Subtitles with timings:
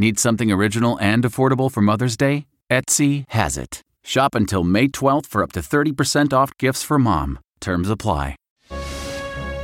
[0.00, 2.46] Need something original and affordable for Mother's Day?
[2.70, 3.82] Etsy has it.
[4.02, 7.38] Shop until May 12th for up to 30% off gifts for mom.
[7.60, 8.34] Terms apply.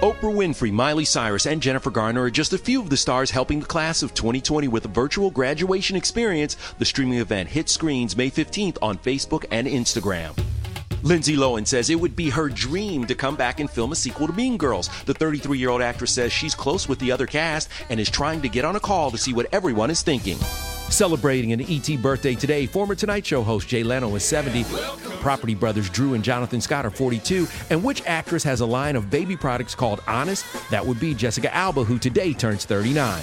[0.00, 3.60] Oprah Winfrey, Miley Cyrus, and Jennifer Garner are just a few of the stars helping
[3.60, 6.58] the class of 2020 with a virtual graduation experience.
[6.78, 10.38] The streaming event hits screens May 15th on Facebook and Instagram.
[11.06, 14.26] Lindsay Lohan says it would be her dream to come back and film a sequel
[14.26, 14.90] to Mean Girls.
[15.04, 18.42] The 33 year old actress says she's close with the other cast and is trying
[18.42, 20.36] to get on a call to see what everyone is thinking.
[20.88, 24.64] Celebrating an ET birthday today, former Tonight Show host Jay Leno is 70,
[25.20, 29.08] Property Brothers Drew and Jonathan Scott are 42, and which actress has a line of
[29.08, 30.44] baby products called Honest?
[30.70, 33.22] That would be Jessica Alba, who today turns 39.